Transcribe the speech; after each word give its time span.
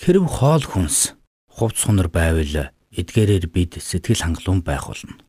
Хэрв 0.00 0.24
хоол 0.32 0.64
хүнс 0.64 1.12
хувц 1.44 1.84
сунар 1.84 2.08
байвал 2.08 2.72
эдгээрээр 2.88 3.52
бид 3.52 3.76
сэтгэл 3.84 4.24
хангалуун 4.24 4.64
байх 4.64 4.88
болно. 4.88 5.20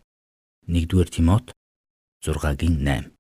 1-р 0.64 1.12
Тимот 1.12 1.52
6-гийн 2.24 2.80
8. 2.80 3.12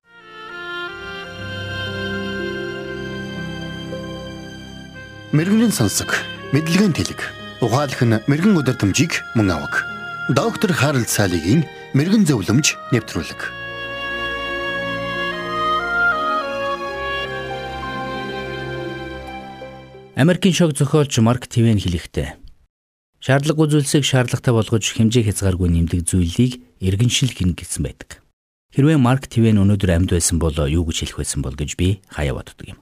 Мэргэний 5.36 5.76
сонсог, 5.76 6.16
мэдлэгийн 6.56 6.96
тэлэг. 6.96 7.20
Ухаалх 7.60 8.00
нь 8.00 8.16
мэрэгэн 8.32 8.56
өдөртөмжийг 8.56 9.20
мөн 9.36 9.52
авах. 9.52 9.84
Доктор 10.32 10.72
Харалт 10.72 11.12
цаалогийн 11.12 11.68
мэрэгэн 11.92 12.32
зөвлөмж 12.32 12.80
нэвтрүүлэг. 12.96 13.61
Америкийн 20.22 20.54
шог 20.54 20.78
зохиолч 20.78 21.18
Марк 21.18 21.50
Твен 21.50 21.82
хэлэхдээ 21.82 22.38
шаардлагагүй 23.26 23.74
зүйлсийг 23.74 24.06
шаардлагатай 24.06 24.54
болгож 24.54 24.86
хэмжээ 24.94 25.26
хязгааргүй 25.26 25.66
нэмдэг 25.74 26.06
зүйлийг 26.06 26.62
иргэншил 26.78 27.34
гин 27.34 27.58
гэсэн 27.58 27.82
байдаг. 27.82 28.22
Хэрвээ 28.70 29.02
Марк 29.02 29.26
Твен 29.26 29.58
өнөөдөр 29.58 29.90
амьд 29.98 30.14
байсан 30.14 30.38
бол 30.38 30.54
юу 30.54 30.86
гэж 30.86 31.10
хэлэх 31.10 31.26
байсан 31.26 31.42
бол 31.42 31.58
гэж 31.58 31.74
би 31.74 32.06
хаяа 32.06 32.38
боддог 32.38 32.70
юм. 32.70 32.78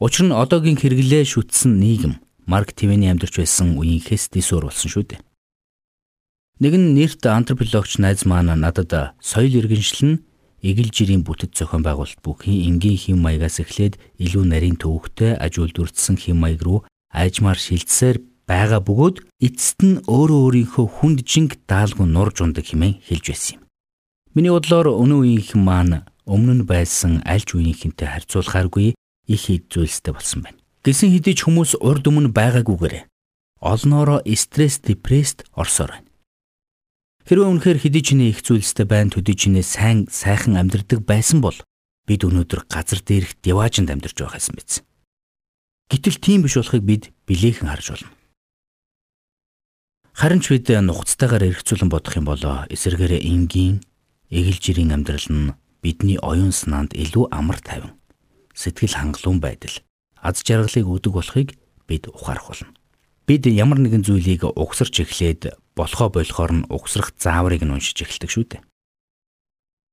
Учир 0.00 0.24
нь 0.24 0.32
одоогийн 0.32 0.80
хэрэглээ 0.80 1.28
шүтсэн 1.28 1.76
нийгэм 1.76 2.24
Марк 2.48 2.72
Твений 2.72 3.12
амьдарч 3.12 3.44
байсан 3.44 3.76
үеийнхээс 3.76 4.32
дэсүр 4.32 4.64
болсон 4.64 4.88
шүү 4.88 5.04
дээ. 5.12 5.20
Нэгэн 6.64 6.96
нэрт 6.96 7.20
антропологч 7.28 8.00
найз 8.00 8.24
маань 8.24 8.48
надад 8.56 9.12
соёл 9.20 9.60
иргэншил 9.60 10.00
нь 10.08 10.16
Игэл 10.58 10.90
жирийн 10.90 11.22
бүтэц 11.22 11.54
зохион 11.54 11.86
байгуулалт 11.86 12.18
бүхий 12.18 12.66
энгийн 12.66 12.98
хэм 12.98 13.22
маягаас 13.22 13.62
эхлээд 13.62 13.94
илүү 14.18 14.44
нарийн 14.50 14.74
төвөгтэй 14.82 15.38
аж 15.38 15.62
үйлдвэртсэн 15.62 16.18
хэм 16.18 16.38
маяг 16.42 16.62
руу 16.66 16.78
айжмаар 17.14 17.54
шилжсээр 17.54 18.18
байгаа 18.50 18.82
бөгөөд 18.82 19.16
эцэст 19.38 19.78
нь 19.86 20.02
өөрөө 20.10 20.40
өөрийнхөө 20.50 20.86
хүнд 20.98 21.22
жинг 21.22 21.62
даалгүй 21.70 22.06
нурж 22.10 22.42
ундаг 22.42 22.66
хэмээн 22.66 22.98
хэлж 23.06 23.24
байсан 23.30 23.54
юм. 23.54 23.62
Миний 24.34 24.50
бодлоор 24.50 24.90
өнөө 24.98 25.20
үеийнх 25.22 25.52
маань 25.54 26.02
өмнө 26.26 26.54
нь 26.58 26.66
байсан 26.66 27.22
аль 27.22 27.46
ч 27.46 27.54
үеийнхэнтэй 27.54 28.08
харьцуулахааргүй 28.10 28.98
их 29.30 29.42
хэд 29.46 29.70
зүйлстэй 29.70 30.10
болсон 30.10 30.42
байна. 30.42 30.58
Гэсэн 30.82 31.12
хэдий 31.14 31.38
ч 31.38 31.46
хүмүүс 31.46 31.78
урд 31.78 32.08
өмнө 32.08 32.34
байгаагүйгээр 32.34 33.06
олноороо 33.60 34.24
стресс, 34.34 34.80
депресст 34.82 35.44
орсоор 35.54 35.94
байна. 35.94 36.07
Хэрвээ 37.28 37.44
үнэхээр 37.44 37.78
хэдий 37.84 38.00
ч 38.00 38.16
нэ 38.16 38.32
их 38.32 38.40
зүйлстэй 38.40 38.88
байн 38.88 39.12
төдий 39.12 39.36
ч 39.36 39.52
нэ 39.52 39.60
сайн 39.60 40.08
сайхан 40.08 40.56
амьдрдаг 40.56 41.04
байсан 41.04 41.44
бол 41.44 41.60
бид 42.08 42.24
өнөөдөр 42.24 42.64
газар 42.72 43.04
дээрх 43.04 43.36
диваажинд 43.44 43.92
амьдарч 43.92 44.16
байхсан 44.16 44.56
биз. 44.56 44.80
Гэтэл 45.92 46.24
тийм 46.24 46.48
биш 46.48 46.56
болохыг 46.56 46.80
бид 46.88 47.12
билээхэн 47.28 47.68
харж 47.68 47.86
байна. 47.92 48.08
Харин 50.16 50.40
ч 50.40 50.56
бид 50.56 50.72
нухацтайгаар 50.72 51.52
эргцүүлэн 51.52 51.92
бодох 51.92 52.16
юм 52.16 52.24
бол 52.24 52.40
эсэргээрээ 52.72 53.20
энгийн 53.20 53.84
эгэл 54.32 54.56
жирийн 54.56 54.96
амьдрал 54.96 55.28
нь 55.28 55.52
бидний 55.84 56.16
оюун 56.16 56.56
санаанд 56.56 56.96
илүү 56.96 57.28
амар 57.28 57.60
тайван 57.60 57.92
сэтгэл 58.56 58.96
хангалуун 58.96 59.44
байдал 59.44 59.76
аз 60.16 60.40
жаргалыг 60.40 60.88
өгдөг 60.88 61.12
болохыг 61.12 61.60
бид 61.84 62.08
ухаарах 62.08 62.56
болно. 62.56 62.72
Бид 63.28 63.44
ямар 63.44 63.76
нэгэн 63.84 64.08
зүйлийг 64.08 64.48
угсарч 64.48 65.04
эхлээд 65.04 65.52
болохоо 65.78 66.10
болохоор 66.10 66.52
нь 66.58 66.66
угсрах 66.66 67.14
зааврыг 67.14 67.62
нь 67.62 67.70
уншиж 67.70 68.02
эхэлдэг 68.02 68.30
шүү 68.34 68.44
дээ. 68.50 68.62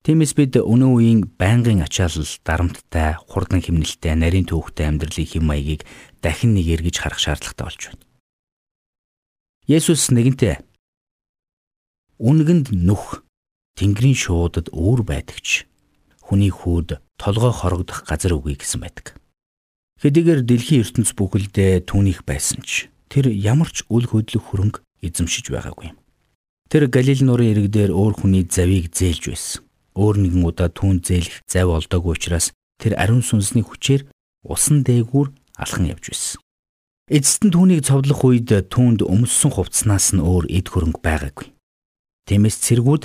Тиймээс 0.06 0.34
бид 0.38 0.54
өнөө 0.58 0.92
үеийн 1.02 1.22
байнгын 1.38 1.82
ачаалал, 1.82 2.30
дарамттай, 2.46 3.18
хурдан 3.26 3.62
химнэлтэй, 3.62 4.14
нарийн 4.14 4.46
төвхтэй 4.46 4.86
амьдралын 4.86 5.30
хэм 5.30 5.46
маягийг 5.46 5.82
дахин 6.22 6.54
нэг 6.54 6.66
эргэж 6.78 7.02
харах 7.02 7.18
шаардлагатай 7.18 7.66
болж 7.66 7.82
байна. 7.90 8.06
Есүс 9.66 10.14
нэгэнтээ 10.14 10.62
Үнгэнд 12.16 12.72
нүх 12.72 13.28
Тэнгэрийн 13.76 14.16
шуудад 14.16 14.72
өөр 14.72 15.04
байдагч 15.04 15.68
хүний 16.24 16.48
хүүд 16.48 17.02
толгой 17.20 17.52
хорогдох 17.52 18.08
газар 18.08 18.40
үгүй 18.40 18.56
гэсэн 18.56 18.80
байдаг. 18.80 19.20
Хэдийгээр 20.00 20.48
дэлхийн 20.48 20.88
ертөнц 20.88 21.12
бүхэлдээ 21.12 21.84
түүнийх 21.92 22.24
байсан 22.24 22.64
ч 22.64 22.88
тэр 23.12 23.36
ямар 23.36 23.68
ч 23.68 23.84
үл 23.92 24.08
хөдлөх 24.08 24.48
хөрөнгө 24.48 24.85
эзэмшиж 25.06 25.54
байгаагүй. 25.54 25.94
Тэр 26.70 26.90
Галил 26.90 27.22
нуурын 27.22 27.52
ирэг 27.54 27.68
дээр 27.70 27.92
өөр 27.94 28.14
хүний 28.26 28.44
завийг 28.50 28.90
зээлж 28.90 29.24
байсан. 29.30 29.62
Өөр 29.94 30.16
нэгэн 30.20 30.44
удаа 30.44 30.70
түүн 30.74 31.06
зээлэх 31.06 31.46
зав 31.48 31.70
олдоогүй 31.72 32.18
учраас 32.18 32.52
тэр 32.82 32.98
ариун 32.98 33.22
сүнсний 33.22 33.64
хүчээр 33.64 34.10
усан 34.44 34.82
дээгүүр 34.84 35.30
алхан 35.62 35.86
явж 35.88 36.12
байсан. 36.12 36.42
Эцэст 37.06 37.46
нь 37.46 37.54
түүнийг 37.54 37.86
цовдлох 37.86 38.26
үед 38.26 38.50
түүнд 38.74 39.06
өмссөн 39.06 39.54
хувцснаас 39.54 40.18
нь 40.18 40.26
өөр 40.26 40.50
эд 40.50 40.74
хөрөнгө 40.74 41.06
байгаагүй. 41.06 41.54
Тиймээс 42.26 42.58
цэргүүд 42.66 43.04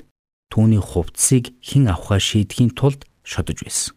түүний 0.49 0.81
хувцсыг 0.81 1.53
хэн 1.61 1.93
авахаа 1.93 2.17
шийдэхийн 2.17 2.73
тулд 2.73 3.05
шодож 3.21 3.61
байсан. 3.61 3.93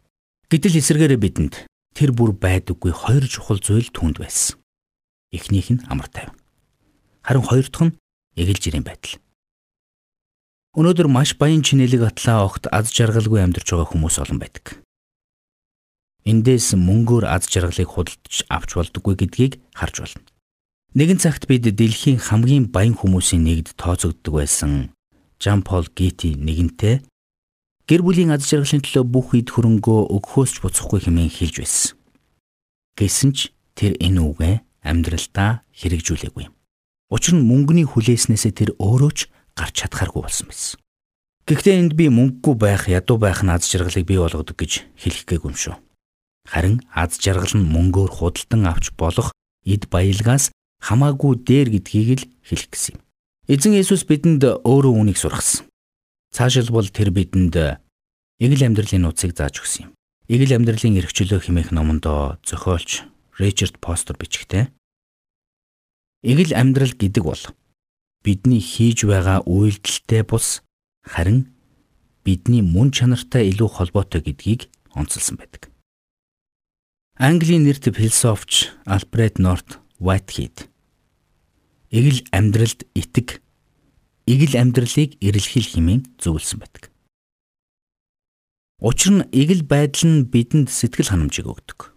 Гэтэл 0.51 0.83
эсэргээрээ 0.83 1.19
бидэнд 1.23 1.53
тэр 1.95 2.11
бүр 2.11 2.35
байдаггүй 2.35 2.91
хоёр 2.91 3.25
чухал 3.31 3.63
зүйл 3.63 3.87
түүнд 3.95 4.19
байсан. 4.19 4.59
Эхнийх 5.31 5.71
нь 5.71 5.81
амар 5.87 6.11
тайван. 6.11 6.42
Харин 7.23 7.43
хоёр 7.47 7.67
дахь 7.71 7.83
нь 7.87 7.95
эгэл 8.35 8.59
жирийн 8.59 8.83
байдал. 8.83 9.17
Өнөөдөр 10.75 11.07
маш 11.07 11.39
баян 11.39 11.63
чинэлэг 11.63 12.03
атлаа 12.11 12.45
огт 12.47 12.67
аз 12.67 12.91
жаргалгүй 12.91 13.39
амьдарч 13.39 13.67
байгаа 13.71 13.87
хүмүүс 13.87 14.15
олон 14.19 14.39
байдаг. 14.43 14.83
Эндээс 16.27 16.75
мөнгөөр 16.75 17.25
аз 17.27 17.47
жаргалыг 17.47 17.89
худалдаж 17.89 18.35
авч 18.47 18.69
болдоггүй 18.75 19.15
гэдгийг 19.21 19.53
харж 19.75 19.95
байна. 20.01 20.25
Нэгэн 20.97 21.19
цагт 21.21 21.47
бид 21.47 21.63
дэлхийн 21.67 22.19
хамгийн 22.19 22.71
баян 22.73 22.95
хүмүүсийн 22.97 23.43
нэгд 23.43 23.75
тооцогддог 23.77 24.33
байсан 24.33 24.93
Жан 25.37 25.61
Пол 25.67 25.85
Гити 25.89 26.37
нэгэнтээ 26.39 27.03
гэр 27.89 28.01
бүлийн 28.01 28.31
аз 28.31 28.47
жаргалын 28.47 28.81
төлөө 28.81 29.03
бүх 29.03 29.35
эд 29.35 29.51
хөрөнгөө 29.51 29.99
өгөхөөс 30.15 30.51
ч 30.53 30.57
буцахгүй 30.63 30.99
хэмээн 31.03 31.33
хэлж 31.33 31.55
байсан. 31.59 31.93
Гэсэн 32.95 33.29
ч 33.35 33.51
тэр 33.75 33.99
энэ 33.99 34.21
үгээ 34.23 34.55
амьдралдаа 34.85 35.67
хэрэгжүүлээгүй 35.75 36.43
юм. 36.47 36.55
Учир 37.13 37.37
нь 37.37 37.45
мөнгөний 37.45 37.85
хүлээснээсээ 37.85 38.53
тэр 38.57 38.69
өөрөө 38.81 39.11
ч 39.13 39.29
гарч 39.53 39.85
чадхааргүй 39.85 40.25
болсон 40.25 40.49
байсан. 40.49 40.81
Гэхдээ 41.45 41.75
энд 41.77 41.93
би 41.93 42.09
мөнгөгүй 42.09 42.55
байх, 42.57 42.89
ядуу 42.89 43.21
байх 43.21 43.45
наз 43.45 43.69
жаргалыг 43.69 44.01
бий 44.09 44.17
болгодог 44.17 44.57
гэж 44.57 44.81
хэлэх 44.97 45.29
гээгүй 45.29 45.53
юм 45.53 45.53
шүү. 45.53 45.75
Харин 46.49 46.81
аз 46.89 47.21
жаргал 47.21 47.53
нь 47.53 47.69
мөнгөөр 47.69 48.09
худалдан 48.17 48.65
авч 48.65 48.97
болох 48.97 49.29
эд 49.61 49.93
баялгаас 49.93 50.49
хамаагүй 50.81 51.37
дээр 51.45 51.69
гэдгийг 51.77 52.09
л 52.17 52.25
хэлэх 52.49 52.73
гэсэн 52.73 52.97
юм. 52.97 53.01
Эзэн 53.45 53.77
Есүс 53.77 54.09
бидэнд 54.09 54.65
өөрөө 54.65 54.93
үнийг 54.97 55.21
сургасан. 55.21 55.69
Цаашилбал 56.33 56.89
тэр 56.89 57.13
бидэнд 57.13 57.77
эгэл 58.41 58.65
амьдралын 58.65 59.05
нууцыг 59.05 59.37
зааж 59.37 59.61
өгсөн 59.61 59.85
юм. 59.85 59.91
Эгэл 60.33 60.57
амьдралын 60.57 60.97
эрхчлөө 60.97 61.45
хэмээх 61.45 61.69
номонд 61.69 62.09
зохиолч 62.41 63.05
Ричард 63.37 63.77
Постер 63.77 64.17
бичгтээ 64.17 64.73
Эгэл 66.23 66.55
амьдрал 66.55 66.95
гэдэг 66.95 67.23
бол 67.23 67.43
бидний 68.23 68.63
хийж 68.63 69.03
байгаа 69.03 69.43
үйлдэлтэй 69.43 70.23
бус 70.23 70.63
харин 71.03 71.51
бидний 72.23 72.63
мөн 72.63 72.95
чанартай 72.95 73.51
илүү 73.51 73.69
холбоотой 73.75 74.23
гэдгийг 74.23 74.71
онцолсон 74.95 75.37
байдаг. 75.37 75.67
Английн 77.19 77.67
нэрт 77.67 77.91
философч 77.91 78.71
Альбред 78.87 79.37
Норт 79.37 79.83
Whitehead 79.99 80.71
эгэл 81.93 82.25
амьдралд 82.33 82.89
итэг 82.97 83.43
эгэл 84.25 84.57
амьдралыг 84.57 85.21
эрэлхийл 85.21 85.67
хэмээн 85.77 86.01
зөвлөсөн 86.17 86.57
байдаг. 86.57 86.89
Учир 88.81 89.11
нь 89.13 89.27
эгэл 89.29 89.61
байдал 89.61 90.09
нь 90.09 90.25
бидэнд 90.25 90.73
сэтгэл 90.73 91.13
ханамжийг 91.13 91.45
өгдөг. 91.45 91.92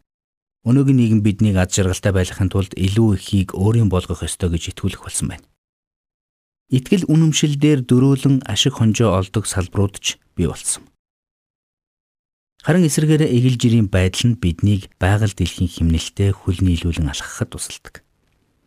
Өнөөгийн 0.67 0.99
нийгэм 0.99 1.21
биднийг 1.23 1.57
аз 1.63 1.71
жаргалтай 1.79 2.11
байхын 2.11 2.51
тулд 2.51 2.75
илүү 2.75 3.15
ихийг 3.15 3.55
өөрийн 3.55 3.87
болгох 3.87 4.27
ёстой 4.27 4.51
гэж 4.51 4.75
итгүүлэх 4.75 5.07
болсон 5.07 5.31
байна. 5.31 5.47
Итгэл 6.75 7.07
үнэмшил 7.07 7.55
дээр 7.55 7.87
дөрөөлөн 7.87 8.43
ашиг 8.51 8.75
хонжоо 8.83 9.15
олдог 9.15 9.47
салбарууд 9.47 10.03
ч 10.03 10.19
бий 10.35 10.51
болсон. 10.51 10.83
Харин 12.67 12.91
эсэргээрээ 12.91 13.31
эгэл 13.31 13.57
жирийн 13.63 13.87
байдал 13.87 14.35
нь 14.35 14.41
биднийг 14.43 14.91
байгаль 14.99 15.31
дэлхийн 15.31 15.71
химнэлтэд 15.71 16.35
хөл 16.35 16.59
нийлүүлэн 16.59 17.15
алхахад 17.15 17.55
тусалдаг. 17.55 18.03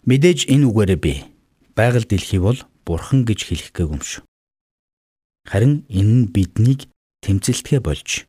Мэдээж 0.07 0.47
энэ 0.47 0.71
үгээрээ 0.71 0.99
би 1.03 1.13
байгаль 1.75 2.07
дэлхий 2.07 2.39
бол 2.39 2.63
бурхан 2.87 3.27
гэж 3.27 3.43
хэлэх 3.43 3.75
гээгүй 3.75 3.99
юм 3.99 4.03
шүү. 4.07 4.23
Харин 5.51 5.83
энэ 5.91 6.13
нь 6.15 6.25
биднийг 6.31 6.87
тэмцэлтгэ 7.27 7.83
болж 7.83 8.23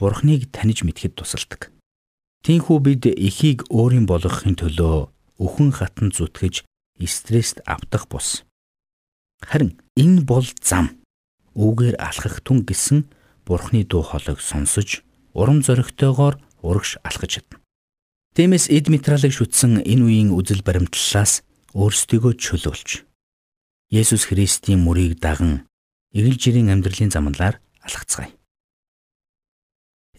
бурхныг 0.00 0.48
таних 0.48 0.80
мэдхэд 0.88 1.20
тусалдаг. 1.20 1.68
Тинхүү 2.44 2.78
бид 2.80 3.02
эхийг 3.10 3.66
өөрийн 3.68 4.06
болгохын 4.06 4.54
төлөө 4.58 5.10
өхөн 5.42 5.70
хатан 5.74 6.10
зүтгэж 6.14 6.64
стресст 7.06 7.62
автах 7.66 8.08
бус. 8.10 8.42
Харин 9.42 9.78
энэ 9.94 10.26
бол 10.26 10.46
зам. 10.62 10.98
Үүгээр 11.54 11.98
алхах 11.98 12.42
түн 12.42 12.66
гэсэн 12.66 13.06
Бурхны 13.46 13.84
дуу 13.86 14.02
хоолойг 14.02 14.42
сонсож 14.42 15.02
урам 15.32 15.62
зоригтойгоор 15.62 16.36
урагш 16.62 16.98
алхаж 17.02 17.38
чадна. 17.38 17.62
Тиймээс 18.34 18.68
эд 18.70 18.90
материалыг 18.92 19.32
шүтсэн 19.32 19.82
энэ 19.82 20.04
үеийн 20.04 20.30
үзэл 20.34 20.62
баримтлалаас 20.62 21.42
өөрсдийгөө 21.74 22.34
чөлөөлж 22.38 23.08
Есүс 23.88 24.28
Христийн 24.28 24.84
мөрийг 24.84 25.16
даган 25.16 25.64
эгэл 26.12 26.36
жирийн 26.36 26.68
амьдралын 26.68 27.08
замналаар 27.08 27.56
алхацгаая. 27.80 28.30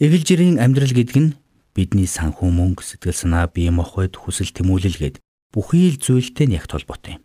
Эгэл 0.01 0.25
жирийн 0.25 0.57
амьдрал 0.57 0.89
гэдэг 0.89 1.17
нь 1.21 1.29
бидний 1.75 2.07
санхүү 2.09 2.49
мөнгө, 2.49 2.83
сэтгэл 2.83 3.15
санаа, 3.15 3.45
бие 3.49 3.71
махбод, 3.71 4.15
хүсэл 4.17 4.51
тэмүүлэл 4.53 4.97
гээд 4.99 5.15
бүхий 5.53 5.93
л 5.93 6.01
зүйлтэй 6.01 6.47
нь 6.49 6.57
ягт 6.57 6.71
холбоотой 6.73 7.19
юм. 7.19 7.23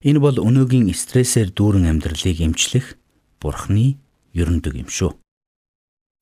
Энэ 0.00 0.20
бол 0.20 0.36
өнөөгийн 0.40 0.88
стрессээр 0.96 1.52
дүүрэн 1.52 1.90
амьдралыг 1.92 2.40
эмчлэх 2.40 2.96
Бурхны 3.40 4.00
ерөндөг 4.32 4.76
юм 4.80 4.88
шүү. 4.88 5.12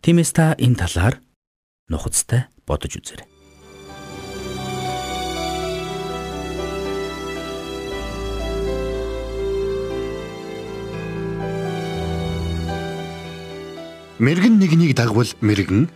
Тиймээс 0.02 0.30
та 0.34 0.58
энэ 0.58 0.78
талаар 0.78 1.22
нухацтай 1.86 2.50
бодож 2.66 2.98
үзээрэй. 2.98 3.26
Мэргэн 14.19 14.58
нэгнийг 14.58 14.98
дагвал 14.98 15.31
мэргэн, 15.38 15.86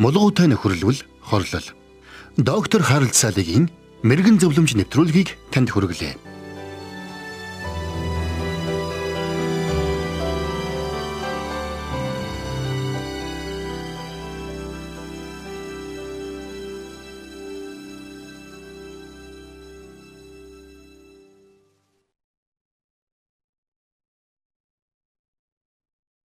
мулгуутай 0.00 0.48
нөхөрлөл 0.48 1.04
хорлол. 1.20 1.66
Доктор 2.40 2.80
Харалт 2.80 3.12
Салигийн 3.12 3.68
мэрэгэн 4.00 4.40
зөвлөмж 4.40 4.72
нэвтрүүлгийг 4.80 5.36
танд 5.52 5.68
хүргэлээ. 5.76 6.29